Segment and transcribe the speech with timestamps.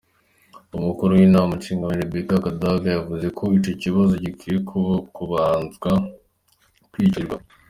[0.77, 4.57] Umukuru w'inama nshingamateka, Rebecca Kadaga yavuze ko ico kibazo gikwiye
[5.15, 5.91] kubanza
[6.93, 7.37] kwicarigwa.